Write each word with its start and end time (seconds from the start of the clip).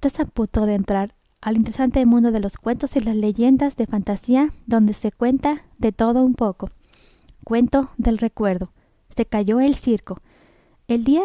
Estás 0.00 0.20
de 0.64 0.74
entrar 0.74 1.16
al 1.40 1.56
interesante 1.56 2.06
mundo 2.06 2.30
de 2.30 2.38
los 2.38 2.56
cuentos 2.56 2.94
y 2.94 3.00
las 3.00 3.16
leyendas 3.16 3.74
de 3.74 3.88
fantasía 3.88 4.52
donde 4.64 4.92
se 4.92 5.10
cuenta 5.10 5.64
de 5.76 5.90
todo 5.90 6.22
un 6.22 6.34
poco. 6.34 6.70
Cuento 7.42 7.90
del 7.96 8.18
recuerdo. 8.18 8.70
Se 9.16 9.26
cayó 9.26 9.58
el 9.58 9.74
circo. 9.74 10.20
El 10.86 11.02
día 11.02 11.22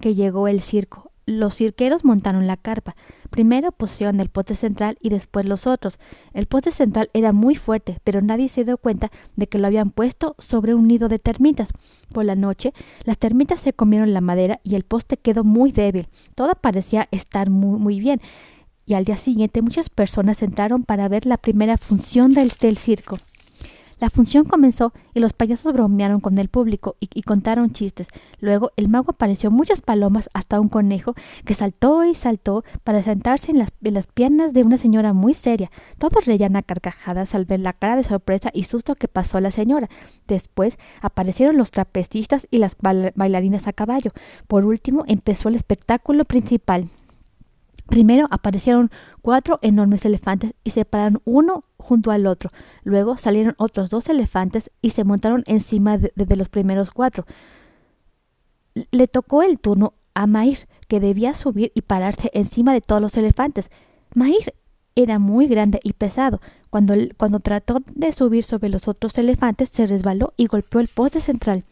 que 0.00 0.14
llegó 0.14 0.46
el 0.46 0.62
circo, 0.62 1.10
los 1.26 1.56
cirqueros 1.56 2.04
montaron 2.04 2.46
la 2.46 2.56
carpa. 2.56 2.94
Primero 3.38 3.70
pusieron 3.70 4.18
el 4.18 4.30
poste 4.30 4.56
central 4.56 4.98
y 5.00 5.10
después 5.10 5.46
los 5.46 5.68
otros. 5.68 6.00
El 6.34 6.46
poste 6.46 6.72
central 6.72 7.08
era 7.12 7.32
muy 7.32 7.54
fuerte, 7.54 8.00
pero 8.02 8.20
nadie 8.20 8.48
se 8.48 8.64
dio 8.64 8.78
cuenta 8.78 9.12
de 9.36 9.46
que 9.46 9.58
lo 9.58 9.68
habían 9.68 9.92
puesto 9.92 10.34
sobre 10.40 10.74
un 10.74 10.88
nido 10.88 11.08
de 11.08 11.20
termitas. 11.20 11.68
Por 12.12 12.24
la 12.24 12.34
noche, 12.34 12.72
las 13.04 13.16
termitas 13.16 13.60
se 13.60 13.72
comieron 13.72 14.12
la 14.12 14.20
madera 14.20 14.58
y 14.64 14.74
el 14.74 14.82
poste 14.82 15.18
quedó 15.18 15.44
muy 15.44 15.70
débil. 15.70 16.08
Todo 16.34 16.56
parecía 16.60 17.06
estar 17.12 17.48
muy, 17.48 17.78
muy 17.78 18.00
bien. 18.00 18.20
Y 18.86 18.94
al 18.94 19.04
día 19.04 19.16
siguiente 19.16 19.62
muchas 19.62 19.88
personas 19.88 20.42
entraron 20.42 20.82
para 20.82 21.06
ver 21.06 21.24
la 21.24 21.36
primera 21.36 21.78
función 21.78 22.34
del, 22.34 22.50
del 22.60 22.76
circo. 22.76 23.18
La 24.00 24.10
función 24.10 24.44
comenzó 24.44 24.92
y 25.12 25.20
los 25.20 25.32
payasos 25.32 25.72
bromearon 25.72 26.20
con 26.20 26.38
el 26.38 26.48
público 26.48 26.96
y, 27.00 27.22
contaron 27.22 27.72
chistes. 27.72 28.08
Luego 28.40 28.70
el 28.76 28.88
mago 28.88 29.10
apareció 29.10 29.50
muchas 29.50 29.80
palomas 29.80 30.30
hasta 30.34 30.60
un 30.60 30.68
conejo 30.68 31.14
que 31.44 31.54
saltó 31.54 32.04
y 32.04 32.14
saltó 32.14 32.64
para 32.84 33.02
sentarse 33.02 33.50
en 33.50 33.58
las, 33.58 34.06
piernas 34.06 34.54
de 34.54 34.62
una 34.62 34.78
señora 34.78 35.12
muy 35.12 35.34
seria. 35.34 35.70
Todos 35.98 36.26
reían 36.26 36.54
a 36.56 36.62
carcajadas 36.62 37.34
al 37.34 37.44
ver 37.44 37.60
la 37.60 37.72
cara 37.72 37.96
de 37.96 38.04
sorpresa 38.04 38.50
y 38.52 38.64
susto 38.64 38.94
que 38.94 39.08
pasó 39.08 39.40
la 39.40 39.50
señora. 39.50 39.88
Después 40.28 40.78
aparecieron 41.00 41.56
los 41.56 41.72
trapecistas 41.72 42.46
y 42.50 42.58
las 42.58 42.76
bailarinas 42.80 43.66
a 43.66 43.72
caballo. 43.72 44.12
Por 44.46 44.64
último 44.64 45.04
empezó 45.08 45.48
el 45.48 45.56
espectáculo 45.56 46.24
principal. 46.24 46.88
Primero 47.88 48.26
aparecieron 48.30 48.90
cuatro 49.22 49.58
enormes 49.62 50.04
elefantes 50.04 50.52
y 50.62 50.70
se 50.70 50.84
pararon 50.84 51.22
uno 51.24 51.64
junto 51.78 52.10
al 52.10 52.26
otro. 52.26 52.50
Luego 52.84 53.16
salieron 53.16 53.54
otros 53.56 53.88
dos 53.88 54.10
elefantes 54.10 54.70
y 54.82 54.90
se 54.90 55.04
montaron 55.04 55.42
encima 55.46 55.96
de, 55.96 56.36
los 56.36 56.50
primeros 56.50 56.90
cuatro. 56.90 57.24
Le 58.90 59.08
tocó 59.08 59.42
el 59.42 59.58
turno 59.58 59.94
a 60.12 60.26
Maír, 60.26 60.68
que 60.86 61.00
debía 61.00 61.34
subir 61.34 61.72
y 61.74 61.80
pararse 61.80 62.30
encima 62.34 62.74
de 62.74 62.82
todos 62.82 63.00
los 63.00 63.16
elefantes. 63.16 63.70
Maír 64.14 64.52
era 64.94 65.18
muy 65.18 65.46
grande 65.46 65.80
y 65.82 65.94
pesado. 65.94 66.42
Cuando, 66.68 66.94
cuando 67.16 67.40
trató 67.40 67.82
de 67.94 68.12
subir 68.12 68.44
sobre 68.44 68.68
los 68.68 68.86
otros 68.86 69.16
elefantes, 69.16 69.70
se 69.70 69.86
resbaló 69.86 70.34
y 70.36 70.46
golpeó 70.46 70.80
el 70.80 70.88
poste 70.88 71.22
central. 71.22 71.64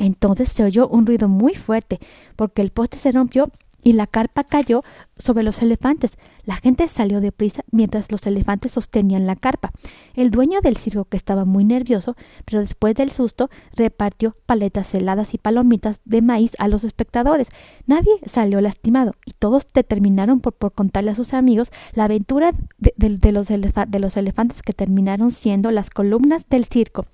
Entonces 0.00 0.48
se 0.48 0.64
oyó 0.64 0.88
un 0.88 1.06
ruido 1.06 1.28
muy 1.28 1.54
fuerte, 1.54 2.00
porque 2.34 2.60
el 2.62 2.70
poste 2.70 2.98
se 2.98 3.12
rompió 3.12 3.52
y 3.84 3.92
la 3.92 4.08
carpa 4.08 4.42
cayó 4.42 4.82
sobre 5.16 5.44
los 5.44 5.62
elefantes. 5.62 6.12
La 6.44 6.56
gente 6.56 6.88
salió 6.88 7.20
deprisa 7.20 7.62
mientras 7.70 8.10
los 8.10 8.26
elefantes 8.26 8.72
sostenían 8.72 9.26
la 9.26 9.36
carpa. 9.36 9.70
El 10.14 10.30
dueño 10.30 10.60
del 10.60 10.76
circo, 10.76 11.04
que 11.04 11.16
estaba 11.16 11.44
muy 11.44 11.64
nervioso, 11.64 12.16
pero 12.44 12.60
después 12.60 12.94
del 12.94 13.10
susto, 13.10 13.50
repartió 13.76 14.36
paletas 14.46 14.92
heladas 14.94 15.34
y 15.34 15.38
palomitas 15.38 16.00
de 16.04 16.22
maíz 16.22 16.52
a 16.58 16.66
los 16.66 16.82
espectadores. 16.82 17.48
Nadie 17.86 18.12
salió 18.26 18.60
lastimado 18.60 19.14
y 19.24 19.32
todos 19.32 19.68
determinaron 19.72 20.40
por, 20.40 20.54
por 20.54 20.72
contarle 20.72 21.12
a 21.12 21.14
sus 21.14 21.34
amigos 21.34 21.70
la 21.92 22.04
aventura 22.04 22.52
de, 22.78 23.32
los, 23.32 23.48
de 23.48 23.98
los 23.98 24.16
elefantes 24.16 24.62
que 24.62 24.72
terminaron 24.72 25.30
siendo 25.30 25.70
las 25.70 25.90
columnas 25.90 26.48
del 26.48 26.64
circo. 26.64 27.06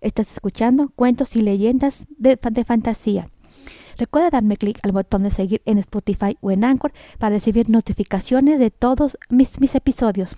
Estás 0.00 0.32
escuchando 0.32 0.90
cuentos 0.94 1.36
y 1.36 1.42
leyendas 1.42 2.06
de, 2.16 2.38
de 2.50 2.64
fantasía. 2.64 3.28
Recuerda 4.00 4.30
darme 4.30 4.56
clic 4.56 4.78
al 4.82 4.92
botón 4.92 5.24
de 5.24 5.30
seguir 5.30 5.60
en 5.66 5.76
Spotify 5.76 6.38
o 6.40 6.50
en 6.50 6.64
Anchor 6.64 6.90
para 7.18 7.34
recibir 7.34 7.68
notificaciones 7.68 8.58
de 8.58 8.70
todos 8.70 9.18
mis, 9.28 9.60
mis 9.60 9.74
episodios. 9.74 10.36